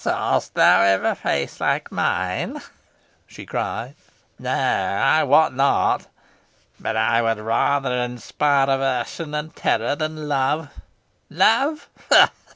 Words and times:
"Saw'st 0.03 0.55
thou 0.55 0.81
ever 0.81 1.13
face 1.13 1.61
like 1.61 1.91
mine?" 1.91 2.59
she 3.27 3.45
cried. 3.45 3.93
"No, 4.39 4.49
I 4.51 5.21
wot 5.23 5.53
not. 5.53 6.07
But 6.79 6.97
I 6.97 7.21
would 7.21 7.37
rather 7.37 7.95
inspire 7.97 8.67
aversion 8.67 9.35
and 9.35 9.55
terror 9.55 9.95
than 9.95 10.27
love. 10.27 10.69
Love! 11.29 11.87